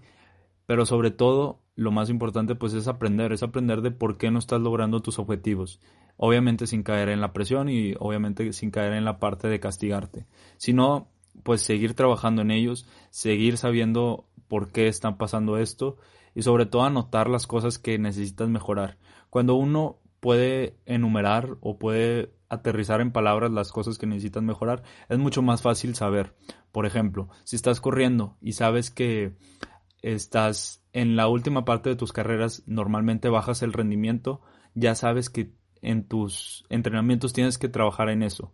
pero 0.65 0.87
sobre 0.87 1.11
todo 1.11 1.61
lo 1.75 1.91
más 1.91 2.09
importante 2.09 2.55
pues 2.55 2.73
es 2.73 2.87
aprender, 2.87 3.33
es 3.33 3.43
aprender 3.43 3.83
de 3.83 3.91
por 3.91 4.17
qué 4.17 4.31
no 4.31 4.39
estás 4.39 4.61
logrando 4.61 5.03
tus 5.03 5.19
objetivos. 5.19 5.79
Obviamente 6.17 6.67
sin 6.67 6.83
caer 6.83 7.09
en 7.09 7.21
la 7.21 7.33
presión 7.33 7.69
y 7.69 7.93
obviamente 7.99 8.53
sin 8.53 8.71
caer 8.71 8.93
en 8.93 9.05
la 9.05 9.19
parte 9.19 9.47
de 9.47 9.59
castigarte, 9.59 10.25
sino 10.57 11.09
pues 11.43 11.61
seguir 11.61 11.93
trabajando 11.93 12.41
en 12.41 12.51
ellos, 12.51 12.87
seguir 13.09 13.57
sabiendo 13.57 14.27
por 14.47 14.71
qué 14.71 14.87
están 14.87 15.17
pasando 15.17 15.57
esto 15.57 15.97
y 16.33 16.43
sobre 16.43 16.65
todo 16.65 16.83
anotar 16.83 17.29
las 17.29 17.47
cosas 17.47 17.79
que 17.79 17.97
necesitas 17.97 18.49
mejorar. 18.49 18.97
Cuando 19.29 19.55
uno 19.55 19.99
puede 20.19 20.77
enumerar 20.85 21.57
o 21.61 21.77
puede 21.77 22.33
aterrizar 22.49 23.01
en 23.01 23.11
palabras 23.11 23.51
las 23.51 23.71
cosas 23.71 23.97
que 23.97 24.05
necesitas 24.05 24.43
mejorar, 24.43 24.83
es 25.09 25.17
mucho 25.17 25.41
más 25.41 25.61
fácil 25.61 25.95
saber. 25.95 26.35
Por 26.71 26.85
ejemplo, 26.85 27.29
si 27.43 27.55
estás 27.55 27.81
corriendo 27.81 28.37
y 28.41 28.53
sabes 28.53 28.91
que 28.91 29.35
estás 30.01 30.83
en 30.93 31.15
la 31.15 31.27
última 31.27 31.65
parte 31.65 31.89
de 31.89 31.95
tus 31.95 32.13
carreras, 32.13 32.63
normalmente 32.67 33.29
bajas 33.29 33.61
el 33.61 33.73
rendimiento, 33.73 34.41
ya 34.73 34.95
sabes 34.95 35.29
que 35.29 35.51
en 35.85 36.07
tus 36.07 36.65
entrenamientos 36.69 37.33
tienes 37.33 37.57
que 37.57 37.69
trabajar 37.69 38.09
en 38.09 38.23
eso. 38.23 38.53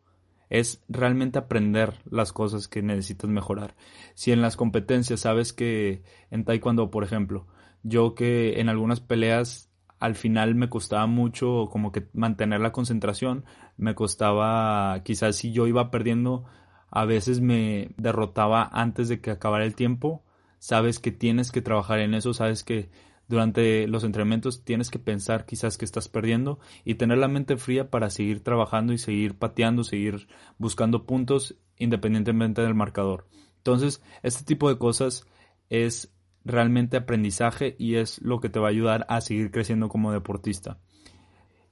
Es 0.49 0.83
realmente 0.89 1.39
aprender 1.39 1.93
las 2.09 2.33
cosas 2.33 2.67
que 2.67 2.81
necesitas 2.81 3.29
mejorar. 3.29 3.75
Si 4.15 4.31
en 4.31 4.41
las 4.41 4.57
competencias 4.57 5.21
sabes 5.21 5.53
que 5.53 6.03
en 6.29 6.43
taekwondo, 6.43 6.91
por 6.91 7.03
ejemplo, 7.03 7.47
yo 7.83 8.15
que 8.15 8.59
en 8.59 8.69
algunas 8.69 8.99
peleas 8.99 9.71
al 9.99 10.15
final 10.15 10.55
me 10.55 10.67
costaba 10.67 11.05
mucho 11.05 11.69
como 11.71 11.91
que 11.91 12.07
mantener 12.13 12.59
la 12.59 12.71
concentración, 12.71 13.45
me 13.77 13.95
costaba, 13.95 15.01
quizás 15.03 15.35
si 15.35 15.51
yo 15.53 15.67
iba 15.67 15.91
perdiendo, 15.91 16.45
a 16.89 17.05
veces 17.05 17.39
me 17.39 17.91
derrotaba 17.97 18.67
antes 18.73 19.09
de 19.09 19.21
que 19.21 19.31
acabara 19.31 19.63
el 19.63 19.75
tiempo, 19.75 20.25
sabes 20.57 20.99
que 20.99 21.11
tienes 21.11 21.51
que 21.51 21.61
trabajar 21.61 21.99
en 21.99 22.13
eso, 22.13 22.33
sabes 22.33 22.63
que 22.63 22.89
durante 23.27 23.87
los 23.87 24.03
entrenamientos 24.03 24.63
tienes 24.63 24.89
que 24.89 24.99
pensar 24.99 25.45
quizás 25.45 25.77
que 25.77 25.85
estás 25.85 26.09
perdiendo 26.09 26.59
y 26.83 26.95
tener 26.95 27.17
la 27.17 27.27
mente 27.27 27.57
fría 27.57 27.89
para 27.89 28.09
seguir 28.09 28.43
trabajando 28.43 28.93
y 28.93 28.97
seguir 28.97 29.35
pateando, 29.35 29.83
seguir 29.83 30.27
buscando 30.57 31.05
puntos 31.05 31.55
independientemente 31.77 32.61
del 32.61 32.75
marcador. 32.75 33.27
Entonces, 33.57 34.01
este 34.23 34.43
tipo 34.43 34.69
de 34.69 34.77
cosas 34.77 35.25
es 35.69 36.13
realmente 36.43 36.97
aprendizaje 36.97 37.75
y 37.77 37.95
es 37.95 38.21
lo 38.21 38.39
que 38.39 38.49
te 38.49 38.59
va 38.59 38.67
a 38.67 38.71
ayudar 38.71 39.05
a 39.09 39.21
seguir 39.21 39.51
creciendo 39.51 39.89
como 39.89 40.11
deportista. 40.11 40.79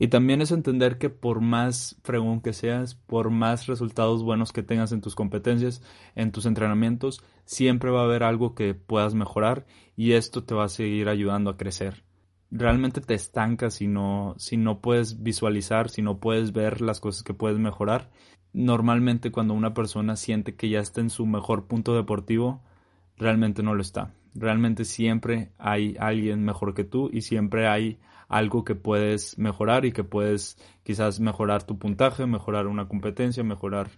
Y 0.02 0.08
también 0.08 0.42
es 0.42 0.52
entender 0.52 0.98
que 0.98 1.10
por 1.10 1.42
más 1.42 2.00
fregón 2.04 2.40
que 2.40 2.54
seas, 2.54 2.96
por 2.96 3.30
más 3.30 3.68
resultados 3.68 4.24
buenos 4.24 4.54
que 4.54 4.64
tengas 4.64 4.94
en 4.94 5.02
tus 5.02 5.14
competencias, 5.14 5.84
en 6.16 6.32
tus 6.32 6.46
entrenamientos, 6.46 7.22
siempre 7.44 7.92
va 7.92 8.02
a 8.02 8.06
haber 8.06 8.24
algo 8.24 8.56
que 8.56 8.74
puedas 8.74 9.14
mejorar 9.14 9.66
y 9.98 10.14
esto 10.14 10.46
te 10.46 10.56
va 10.56 10.64
a 10.64 10.70
seguir 10.70 11.10
ayudando 11.10 11.50
a 11.50 11.58
crecer. 11.58 12.06
Realmente 12.50 13.02
te 13.02 13.14
estancas 13.14 13.76
si 13.76 13.88
no, 13.88 14.36
si 14.38 14.56
no 14.56 14.80
puedes 14.80 15.22
visualizar, 15.22 15.90
si 15.90 16.02
no 16.02 16.20
puedes 16.20 16.54
ver 16.54 16.80
las 16.80 17.02
cosas 17.02 17.24
que 17.24 17.34
puedes 17.34 17.60
mejorar. 17.60 18.10
Normalmente 18.54 19.32
cuando 19.32 19.54
una 19.54 19.74
persona 19.74 20.16
siente 20.16 20.56
que 20.56 20.70
ya 20.70 20.80
está 20.80 21.02
en 21.02 21.10
su 21.10 21.26
mejor 21.26 21.68
punto 21.68 21.94
deportivo, 21.94 22.64
realmente 23.18 23.64
no 23.64 23.76
lo 23.76 23.82
está 23.82 24.14
realmente 24.36 24.86
siempre 24.86 25.52
hay 25.58 25.96
alguien 26.00 26.44
mejor 26.44 26.74
que 26.74 26.84
tú 26.84 27.10
y 27.12 27.22
siempre 27.22 27.68
hay 27.68 28.00
algo 28.30 28.64
que 28.64 28.76
puedes 28.76 29.38
mejorar 29.38 29.86
y 29.86 29.92
que 29.92 30.06
puedes 30.06 30.58
quizás 30.84 31.20
mejorar 31.20 31.64
tu 31.64 31.78
puntaje, 31.78 32.26
mejorar 32.28 32.68
una 32.68 32.88
competencia, 32.88 33.44
mejorar. 33.44 33.90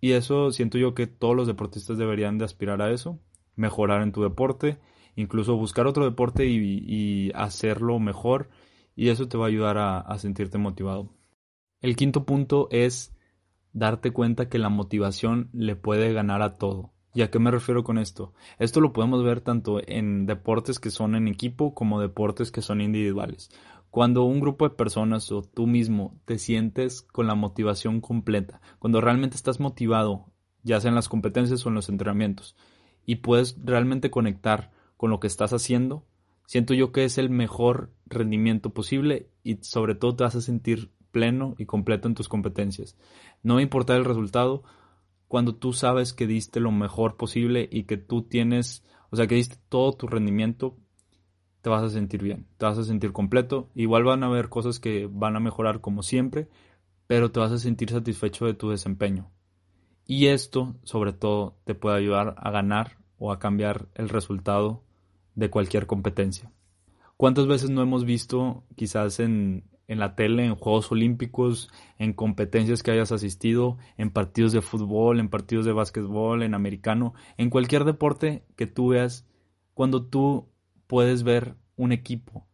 Y 0.00 0.12
eso 0.12 0.52
siento 0.52 0.78
yo 0.78 0.94
que 0.94 1.06
todos 1.06 1.36
los 1.36 1.46
deportistas 1.46 1.98
deberían 1.98 2.38
de 2.38 2.46
aspirar 2.46 2.80
a 2.80 2.90
eso, 2.90 3.20
mejorar 3.56 4.02
en 4.02 4.12
tu 4.12 4.22
deporte, 4.22 4.78
incluso 5.16 5.56
buscar 5.56 5.86
otro 5.86 6.04
deporte 6.04 6.46
y, 6.46 7.30
hacerlo 7.34 7.98
mejor 7.98 8.48
y 8.96 9.08
eso 9.08 9.28
te 9.28 9.36
va 9.36 9.44
a 9.46 9.48
ayudar 9.48 9.76
a 9.78 10.18
sentirte 10.18 10.56
motivado. 10.56 11.10
El 11.82 11.96
quinto 11.96 12.24
punto 12.24 12.68
es 12.70 13.14
darte 13.72 14.12
cuenta 14.12 14.48
que 14.48 14.58
la 14.58 14.68
motivación 14.68 15.50
le 15.52 15.76
puede 15.76 16.12
ganar 16.12 16.42
a 16.42 16.58
todo. 16.58 16.92
¿Y 17.12 17.22
a 17.22 17.30
qué 17.30 17.40
me 17.40 17.50
refiero 17.50 17.82
con 17.82 17.98
esto? 17.98 18.34
Esto 18.58 18.80
lo 18.80 18.92
podemos 18.92 19.24
ver 19.24 19.40
tanto 19.40 19.80
en 19.84 20.26
deportes 20.26 20.78
que 20.78 20.90
son 20.90 21.16
en 21.16 21.26
equipo 21.26 21.74
como 21.74 22.00
deportes 22.00 22.52
que 22.52 22.62
son 22.62 22.80
individuales. 22.80 23.50
Cuando 23.90 24.24
un 24.24 24.40
grupo 24.40 24.68
de 24.68 24.74
personas 24.76 25.32
o 25.32 25.42
tú 25.42 25.66
mismo 25.66 26.20
te 26.24 26.38
sientes 26.38 27.02
con 27.02 27.26
la 27.26 27.34
motivación 27.34 28.00
completa, 28.00 28.60
cuando 28.78 29.00
realmente 29.00 29.36
estás 29.36 29.58
motivado, 29.58 30.26
ya 30.62 30.80
sea 30.80 30.90
en 30.90 30.94
las 30.94 31.08
competencias 31.08 31.66
o 31.66 31.70
en 31.70 31.74
los 31.74 31.88
entrenamientos, 31.88 32.56
y 33.04 33.16
puedes 33.16 33.56
realmente 33.64 34.10
conectar 34.10 34.70
con 34.96 35.10
lo 35.10 35.18
que 35.18 35.26
estás 35.26 35.52
haciendo, 35.52 36.06
siento 36.46 36.74
yo 36.74 36.92
que 36.92 37.04
es 37.04 37.18
el 37.18 37.30
mejor 37.30 37.92
rendimiento 38.06 38.70
posible 38.70 39.30
y 39.42 39.58
sobre 39.62 39.94
todo 39.94 40.14
te 40.14 40.24
vas 40.24 40.44
sentir 40.44 40.92
pleno 41.10 41.54
y 41.58 41.66
completo 41.66 42.06
en 42.06 42.14
tus 42.14 42.28
competencias. 42.28 42.96
No 43.42 43.54
va 43.54 43.60
a 43.60 43.64
importar 43.64 43.96
el 43.96 44.04
resultado, 44.04 44.62
cuando 45.26 45.54
tú 45.54 45.72
sabes 45.72 46.12
que 46.12 46.26
diste 46.26 46.60
lo 46.60 46.70
mejor 46.70 47.16
posible 47.16 47.68
y 47.70 47.84
que 47.84 47.96
tú 47.96 48.22
tienes, 48.22 48.84
o 49.10 49.16
sea, 49.16 49.26
que 49.26 49.36
diste 49.36 49.56
todo 49.68 49.92
tu 49.92 50.06
rendimiento, 50.06 50.76
te 51.62 51.70
vas 51.70 51.82
a 51.82 51.90
sentir 51.90 52.22
bien, 52.22 52.46
te 52.56 52.66
vas 52.66 52.78
a 52.78 52.84
sentir 52.84 53.12
completo. 53.12 53.68
Igual 53.74 54.04
van 54.04 54.22
a 54.22 54.26
haber 54.26 54.48
cosas 54.48 54.80
que 54.80 55.08
van 55.10 55.36
a 55.36 55.40
mejorar 55.40 55.80
como 55.80 56.02
siempre, 56.02 56.48
pero 57.06 57.30
te 57.30 57.40
vas 57.40 57.52
a 57.52 57.58
sentir 57.58 57.90
satisfecho 57.90 58.46
de 58.46 58.54
tu 58.54 58.70
desempeño. 58.70 59.30
Y 60.06 60.26
esto, 60.26 60.74
sobre 60.82 61.12
todo, 61.12 61.56
te 61.64 61.74
puede 61.74 61.96
ayudar 61.96 62.34
a 62.38 62.50
ganar 62.50 62.98
o 63.18 63.32
a 63.32 63.38
cambiar 63.38 63.88
el 63.94 64.08
resultado 64.08 64.82
de 65.34 65.50
cualquier 65.50 65.86
competencia. 65.86 66.52
¿Cuántas 67.16 67.46
veces 67.46 67.70
no 67.70 67.82
hemos 67.82 68.04
visto, 68.04 68.64
quizás 68.76 69.20
en, 69.20 69.64
en 69.90 69.98
la 69.98 70.14
tele, 70.14 70.44
en 70.46 70.54
Juegos 70.54 70.90
Olímpicos, 70.90 71.68
en 71.98 72.12
competencias 72.12 72.82
que 72.82 72.92
hayas 72.92 73.12
asistido, 73.12 73.76
en 73.98 74.10
partidos 74.10 74.52
de 74.52 74.62
fútbol, 74.62 75.20
en 75.20 75.28
partidos 75.28 75.66
de 75.66 75.72
básquetbol, 75.72 76.42
en 76.42 76.54
americano, 76.54 77.12
en 77.36 77.50
cualquier 77.50 77.84
deporte 77.84 78.44
que 78.56 78.66
tú 78.66 78.88
veas, 78.88 79.26
cuando 79.74 80.06
tú 80.06 80.48
puedes 80.90 81.22
ver 81.22 81.54
un 81.76 81.92
equipo 81.92 82.48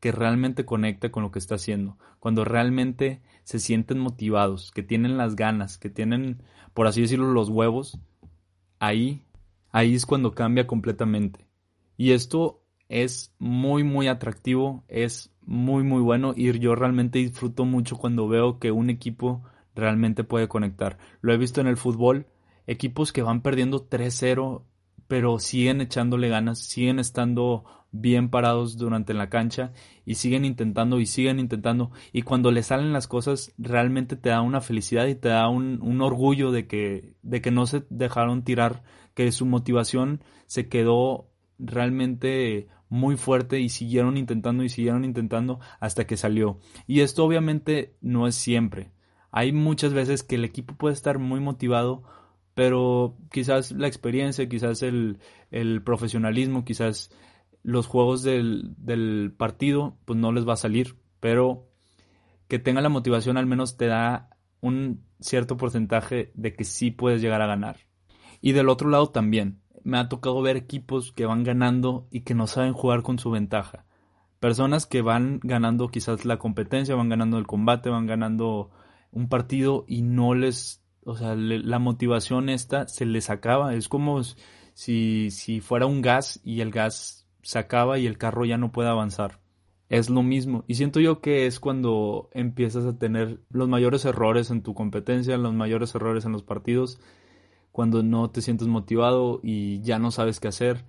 que 0.00 0.10
realmente 0.10 0.64
conecta 0.64 1.12
con 1.12 1.22
lo 1.22 1.30
que 1.30 1.38
está 1.38 1.56
haciendo, 1.56 1.98
cuando 2.18 2.42
realmente 2.42 3.20
se 3.42 3.58
sienten 3.58 3.98
motivados, 3.98 4.70
que 4.70 4.82
tienen 4.82 5.18
las 5.18 5.36
ganas, 5.36 5.76
que 5.76 5.90
tienen, 5.90 6.42
por 6.72 6.86
así 6.86 7.02
decirlo, 7.02 7.34
los 7.34 7.50
huevos, 7.50 7.98
ahí, 8.78 9.26
ahí 9.70 9.94
es 9.94 10.06
cuando 10.06 10.34
cambia 10.34 10.66
completamente. 10.66 11.46
Y 11.98 12.12
esto 12.12 12.62
es 12.88 13.34
muy, 13.38 13.84
muy 13.84 14.08
atractivo, 14.08 14.82
es 14.88 15.34
muy 15.42 15.82
muy 15.82 16.00
bueno 16.00 16.32
y 16.34 16.58
yo 16.58 16.74
realmente 16.74 17.18
disfruto 17.18 17.66
mucho 17.66 17.98
cuando 17.98 18.28
veo 18.28 18.58
que 18.60 18.72
un 18.72 18.88
equipo 18.88 19.42
realmente 19.74 20.24
puede 20.24 20.48
conectar. 20.48 20.96
Lo 21.20 21.34
he 21.34 21.36
visto 21.36 21.60
en 21.60 21.66
el 21.66 21.76
fútbol, 21.76 22.28
equipos 22.66 23.12
que 23.12 23.20
van 23.20 23.42
perdiendo 23.42 23.90
3-0 23.90 24.62
pero 25.08 25.38
siguen 25.38 25.80
echándole 25.80 26.28
ganas, 26.28 26.58
siguen 26.60 26.98
estando 26.98 27.64
bien 27.90 28.28
parados 28.28 28.76
durante 28.76 29.14
la 29.14 29.30
cancha 29.30 29.72
y 30.04 30.16
siguen 30.16 30.44
intentando 30.44 30.98
y 30.98 31.06
siguen 31.06 31.38
intentando 31.38 31.92
y 32.12 32.22
cuando 32.22 32.50
le 32.50 32.64
salen 32.64 32.92
las 32.92 33.06
cosas 33.06 33.54
realmente 33.56 34.16
te 34.16 34.30
da 34.30 34.40
una 34.40 34.60
felicidad 34.60 35.06
y 35.06 35.14
te 35.14 35.28
da 35.28 35.48
un, 35.48 35.80
un 35.80 36.02
orgullo 36.02 36.50
de 36.50 36.66
que, 36.66 37.14
de 37.22 37.40
que 37.40 37.52
no 37.52 37.66
se 37.66 37.84
dejaron 37.90 38.42
tirar, 38.42 38.82
que 39.14 39.30
su 39.30 39.46
motivación 39.46 40.22
se 40.46 40.68
quedó 40.68 41.30
realmente 41.58 42.68
muy 42.88 43.16
fuerte 43.16 43.60
y 43.60 43.68
siguieron 43.68 44.16
intentando 44.16 44.64
y 44.64 44.68
siguieron 44.68 45.04
intentando 45.04 45.60
hasta 45.80 46.06
que 46.06 46.16
salió. 46.16 46.58
Y 46.86 47.00
esto 47.00 47.24
obviamente 47.24 47.96
no 48.00 48.26
es 48.26 48.34
siempre. 48.34 48.92
Hay 49.30 49.52
muchas 49.52 49.92
veces 49.92 50.22
que 50.22 50.36
el 50.36 50.44
equipo 50.44 50.74
puede 50.76 50.94
estar 50.94 51.18
muy 51.18 51.40
motivado, 51.40 52.04
pero 52.54 53.16
quizás 53.30 53.72
la 53.72 53.88
experiencia, 53.88 54.48
quizás 54.48 54.82
el, 54.82 55.18
el 55.50 55.82
profesionalismo, 55.82 56.64
quizás 56.64 57.10
los 57.62 57.86
juegos 57.86 58.22
del, 58.22 58.74
del, 58.76 59.34
partido, 59.36 59.98
pues 60.04 60.18
no 60.18 60.32
les 60.32 60.46
va 60.46 60.52
a 60.52 60.56
salir, 60.56 60.96
pero 61.20 61.68
que 62.48 62.58
tenga 62.58 62.80
la 62.80 62.88
motivación 62.88 63.36
al 63.36 63.46
menos 63.46 63.76
te 63.76 63.86
da 63.86 64.30
un 64.60 65.04
cierto 65.20 65.56
porcentaje 65.56 66.30
de 66.34 66.54
que 66.54 66.64
sí 66.64 66.90
puedes 66.90 67.20
llegar 67.20 67.42
a 67.42 67.46
ganar. 67.46 67.78
Y 68.40 68.52
del 68.52 68.68
otro 68.68 68.88
lado 68.90 69.08
también, 69.08 69.62
me 69.82 69.98
ha 69.98 70.08
tocado 70.08 70.40
ver 70.42 70.56
equipos 70.56 71.12
que 71.12 71.26
van 71.26 71.42
ganando 71.42 72.06
y 72.10 72.20
que 72.20 72.34
no 72.34 72.46
saben 72.46 72.72
jugar 72.72 73.02
con 73.02 73.18
su 73.18 73.30
ventaja. 73.30 73.86
Personas 74.38 74.86
que 74.86 75.02
van 75.02 75.40
ganando 75.42 75.88
quizás 75.88 76.24
la 76.24 76.38
competencia, 76.38 76.94
van 76.94 77.08
ganando 77.08 77.38
el 77.38 77.46
combate, 77.46 77.88
van 77.88 78.06
ganando 78.06 78.70
un 79.10 79.28
partido 79.28 79.84
y 79.88 80.02
no 80.02 80.34
les, 80.34 80.83
o 81.04 81.16
sea, 81.16 81.34
la 81.36 81.78
motivación 81.78 82.48
esta 82.48 82.88
se 82.88 83.06
les 83.06 83.30
acaba. 83.30 83.74
Es 83.74 83.88
como 83.88 84.22
si, 84.74 85.30
si 85.30 85.60
fuera 85.60 85.86
un 85.86 86.02
gas 86.02 86.40
y 86.44 86.60
el 86.60 86.70
gas 86.70 87.26
se 87.42 87.58
acaba 87.58 87.98
y 87.98 88.06
el 88.06 88.18
carro 88.18 88.44
ya 88.44 88.58
no 88.58 88.72
puede 88.72 88.88
avanzar. 88.88 89.40
Es 89.88 90.10
lo 90.10 90.22
mismo. 90.22 90.64
Y 90.66 90.74
siento 90.74 91.00
yo 91.00 91.20
que 91.20 91.46
es 91.46 91.60
cuando 91.60 92.30
empiezas 92.32 92.84
a 92.86 92.98
tener 92.98 93.40
los 93.50 93.68
mayores 93.68 94.04
errores 94.04 94.50
en 94.50 94.62
tu 94.62 94.74
competencia, 94.74 95.36
los 95.36 95.54
mayores 95.54 95.94
errores 95.94 96.24
en 96.24 96.32
los 96.32 96.42
partidos 96.42 96.98
cuando 97.74 98.04
no 98.04 98.30
te 98.30 98.40
sientes 98.40 98.68
motivado 98.68 99.40
y 99.42 99.80
ya 99.82 99.98
no 99.98 100.12
sabes 100.12 100.38
qué 100.38 100.46
hacer. 100.46 100.84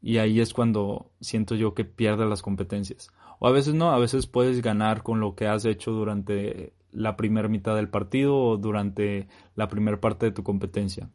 Y 0.00 0.16
ahí 0.16 0.40
es 0.40 0.54
cuando 0.54 1.12
siento 1.20 1.54
yo 1.54 1.74
que 1.74 1.84
pierdes 1.84 2.26
las 2.26 2.40
competencias. 2.40 3.10
O 3.38 3.48
a 3.48 3.52
veces 3.52 3.74
no, 3.74 3.92
a 3.92 3.98
veces 3.98 4.26
puedes 4.26 4.62
ganar 4.62 5.02
con 5.02 5.20
lo 5.20 5.34
que 5.34 5.46
has 5.46 5.66
hecho 5.66 5.92
durante 5.92 6.72
la 6.92 7.16
primera 7.16 7.48
mitad 7.48 7.74
del 7.74 7.88
partido 7.88 8.36
o 8.36 8.56
durante 8.56 9.28
la 9.54 9.68
primera 9.68 10.00
parte 10.00 10.26
de 10.26 10.32
tu 10.32 10.42
competencia. 10.42 11.10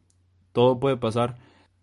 Todo 0.52 0.80
puede 0.80 0.96
pasar, 0.96 1.36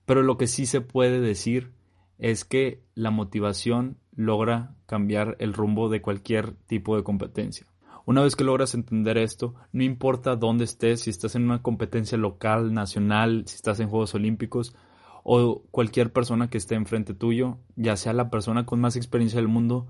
pero 0.05 0.21
lo 0.21 0.37
que 0.37 0.47
sí 0.47 0.65
se 0.65 0.81
puede 0.81 1.19
decir 1.19 1.73
es 2.17 2.45
que 2.45 2.83
la 2.93 3.11
motivación 3.11 3.97
logra 4.15 4.75
cambiar 4.85 5.35
el 5.39 5.53
rumbo 5.53 5.89
de 5.89 6.01
cualquier 6.01 6.53
tipo 6.67 6.95
de 6.95 7.03
competencia. 7.03 7.67
Una 8.05 8.21
vez 8.21 8.35
que 8.35 8.43
logras 8.43 8.75
entender 8.75 9.17
esto, 9.17 9.55
no 9.71 9.83
importa 9.83 10.35
dónde 10.35 10.63
estés, 10.63 11.01
si 11.01 11.09
estás 11.09 11.35
en 11.35 11.43
una 11.43 11.63
competencia 11.63 12.17
local, 12.17 12.73
nacional, 12.73 13.45
si 13.47 13.55
estás 13.55 13.79
en 13.79 13.89
Juegos 13.89 14.13
Olímpicos 14.13 14.75
o 15.23 15.63
cualquier 15.71 16.13
persona 16.13 16.49
que 16.49 16.59
esté 16.59 16.75
enfrente 16.75 17.15
tuyo, 17.15 17.57
ya 17.75 17.97
sea 17.97 18.13
la 18.13 18.29
persona 18.29 18.67
con 18.67 18.79
más 18.79 18.95
experiencia 18.95 19.39
del 19.39 19.47
mundo, 19.47 19.87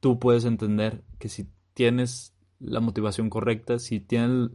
tú 0.00 0.18
puedes 0.18 0.46
entender 0.46 1.04
que 1.18 1.28
si 1.28 1.50
tienes 1.74 2.34
la 2.60 2.80
motivación 2.80 3.30
correcta, 3.30 3.78
si 3.78 4.00
tienes 4.00 4.50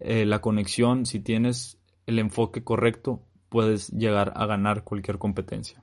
eh, 0.00 0.26
la 0.26 0.40
conexión, 0.40 1.06
si 1.06 1.20
tienes 1.20 1.78
el 2.06 2.18
enfoque 2.18 2.62
correcto, 2.62 3.22
puedes 3.48 3.90
llegar 3.90 4.32
a 4.36 4.46
ganar 4.46 4.84
cualquier 4.84 5.18
competencia. 5.18 5.82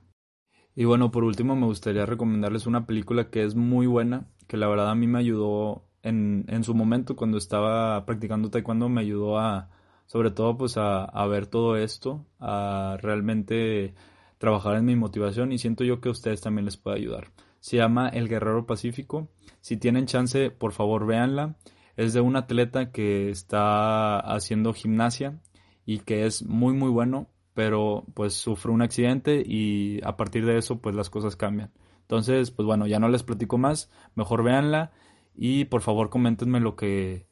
Y 0.76 0.84
bueno, 0.84 1.10
por 1.10 1.24
último 1.24 1.54
me 1.54 1.66
gustaría 1.66 2.06
recomendarles 2.06 2.66
una 2.66 2.86
película 2.86 3.30
que 3.30 3.44
es 3.44 3.54
muy 3.54 3.86
buena, 3.86 4.26
que 4.48 4.56
la 4.56 4.68
verdad 4.68 4.90
a 4.90 4.94
mí 4.94 5.06
me 5.06 5.18
ayudó 5.18 5.84
en, 6.02 6.44
en 6.48 6.64
su 6.64 6.74
momento 6.74 7.16
cuando 7.16 7.38
estaba 7.38 8.04
practicando 8.04 8.50
taekwondo 8.50 8.88
me 8.88 9.00
ayudó 9.00 9.38
a, 9.38 9.70
sobre 10.06 10.30
todo 10.30 10.56
pues 10.56 10.76
a, 10.76 11.04
a, 11.04 11.26
ver 11.26 11.46
todo 11.46 11.76
esto, 11.76 12.26
a 12.40 12.98
realmente 13.00 13.94
trabajar 14.38 14.76
en 14.76 14.84
mi 14.84 14.96
motivación 14.96 15.52
y 15.52 15.58
siento 15.58 15.84
yo 15.84 16.00
que 16.00 16.08
a 16.08 16.12
ustedes 16.12 16.40
también 16.40 16.66
les 16.66 16.76
puede 16.76 16.98
ayudar. 16.98 17.28
Se 17.64 17.78
llama 17.78 18.10
El 18.10 18.28
Guerrero 18.28 18.66
Pacífico. 18.66 19.30
Si 19.62 19.78
tienen 19.78 20.04
chance, 20.04 20.50
por 20.50 20.72
favor 20.72 21.06
véanla. 21.06 21.56
Es 21.96 22.12
de 22.12 22.20
un 22.20 22.36
atleta 22.36 22.92
que 22.92 23.30
está 23.30 24.18
haciendo 24.18 24.74
gimnasia 24.74 25.40
y 25.86 26.00
que 26.00 26.26
es 26.26 26.44
muy 26.44 26.74
muy 26.74 26.90
bueno, 26.90 27.30
pero 27.54 28.04
pues 28.12 28.34
sufre 28.34 28.70
un 28.70 28.82
accidente 28.82 29.42
y 29.46 29.98
a 30.04 30.18
partir 30.18 30.44
de 30.44 30.58
eso 30.58 30.82
pues 30.82 30.94
las 30.94 31.08
cosas 31.08 31.36
cambian. 31.36 31.72
Entonces, 32.02 32.50
pues 32.50 32.66
bueno, 32.66 32.86
ya 32.86 32.98
no 32.98 33.08
les 33.08 33.22
platico 33.22 33.56
más, 33.56 33.90
mejor 34.14 34.42
véanla 34.42 34.92
y 35.34 35.64
por 35.64 35.80
favor, 35.80 36.10
coméntenme 36.10 36.60
lo 36.60 36.76
que, 36.76 37.28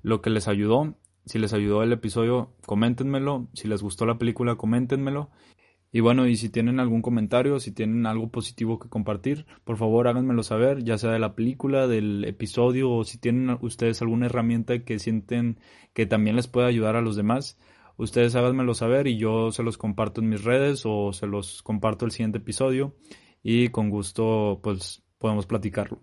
lo 0.00 0.22
que 0.22 0.30
les 0.30 0.48
ayudó. 0.48 0.94
Si 1.26 1.38
les 1.38 1.52
ayudó 1.52 1.82
el 1.82 1.92
episodio, 1.92 2.54
coméntenmelo. 2.64 3.48
Si 3.52 3.68
les 3.68 3.82
gustó 3.82 4.06
la 4.06 4.16
película, 4.16 4.56
coméntenmelo. 4.56 5.28
Y 5.92 6.00
bueno, 6.00 6.26
y 6.28 6.36
si 6.36 6.50
tienen 6.50 6.78
algún 6.78 7.02
comentario, 7.02 7.58
si 7.58 7.72
tienen 7.72 8.06
algo 8.06 8.28
positivo 8.30 8.78
que 8.78 8.88
compartir, 8.88 9.44
por 9.64 9.76
favor 9.76 10.06
háganmelo 10.06 10.44
saber, 10.44 10.84
ya 10.84 10.98
sea 10.98 11.10
de 11.10 11.18
la 11.18 11.34
película, 11.34 11.88
del 11.88 12.24
episodio, 12.24 12.92
o 12.92 13.04
si 13.04 13.18
tienen 13.18 13.58
ustedes 13.60 14.00
alguna 14.00 14.26
herramienta 14.26 14.84
que 14.84 15.00
sienten 15.00 15.58
que 15.92 16.06
también 16.06 16.36
les 16.36 16.46
puede 16.46 16.68
ayudar 16.68 16.94
a 16.94 17.00
los 17.00 17.16
demás, 17.16 17.58
ustedes 17.96 18.36
háganmelo 18.36 18.74
saber 18.74 19.08
y 19.08 19.16
yo 19.18 19.50
se 19.50 19.64
los 19.64 19.78
comparto 19.78 20.20
en 20.20 20.28
mis 20.28 20.44
redes 20.44 20.82
o 20.86 21.12
se 21.12 21.26
los 21.26 21.62
comparto 21.62 22.04
el 22.04 22.12
siguiente 22.12 22.38
episodio 22.38 22.94
y 23.42 23.68
con 23.70 23.90
gusto 23.90 24.60
pues 24.62 25.02
podemos 25.18 25.46
platicarlo. 25.46 26.00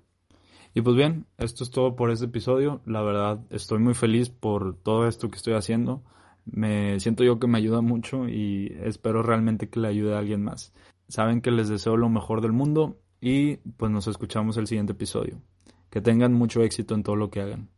Y 0.73 0.82
pues 0.82 0.95
bien, 0.95 1.26
esto 1.38 1.63
es 1.63 1.71
todo 1.71 1.95
por 1.95 2.12
este 2.12 2.26
episodio. 2.26 2.82
La 2.86 3.02
verdad, 3.02 3.39
estoy 3.50 3.80
muy 3.80 3.95
feliz 3.95 4.30
por 4.30 4.76
todo 4.78 5.08
esto 5.08 5.30
que 5.30 5.38
estoy 5.38 5.54
haciendo. 5.54 6.04
Me 6.49 6.99
siento 6.99 7.23
yo 7.23 7.39
que 7.39 7.47
me 7.47 7.57
ayuda 7.57 7.81
mucho 7.81 8.27
y 8.27 8.75
espero 8.83 9.21
realmente 9.21 9.69
que 9.69 9.79
le 9.79 9.89
ayude 9.89 10.15
a 10.15 10.19
alguien 10.19 10.43
más. 10.43 10.73
Saben 11.10 11.41
que 11.41 11.51
les 11.51 11.69
deseo 11.69 11.97
lo 11.97 12.10
mejor 12.10 12.41
del 12.41 12.53
mundo 12.53 12.99
y 13.19 13.57
pues 13.77 13.91
nos 13.91 14.07
escuchamos 14.07 14.57
el 14.57 14.67
siguiente 14.67 14.93
episodio. 14.93 15.41
Que 15.89 16.01
tengan 16.01 16.33
mucho 16.33 16.62
éxito 16.63 16.95
en 16.95 17.03
todo 17.03 17.15
lo 17.15 17.29
que 17.29 17.41
hagan. 17.41 17.69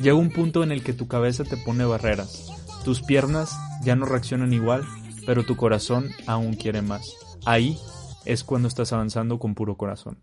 Llega 0.00 0.14
un 0.14 0.30
punto 0.30 0.62
en 0.62 0.70
el 0.70 0.84
que 0.84 0.92
tu 0.92 1.08
cabeza 1.08 1.42
te 1.44 1.56
pone 1.56 1.84
barreras. 1.84 2.48
Tus 2.84 3.02
piernas 3.02 3.56
ya 3.84 3.96
no 3.96 4.06
reaccionan 4.06 4.52
igual, 4.52 4.84
pero 5.26 5.44
tu 5.44 5.56
corazón 5.56 6.10
aún 6.26 6.54
quiere 6.54 6.82
más. 6.82 7.16
Ahí 7.44 7.76
es 8.24 8.44
cuando 8.44 8.68
estás 8.68 8.92
avanzando 8.92 9.38
con 9.38 9.54
puro 9.54 9.76
corazón. 9.76 10.22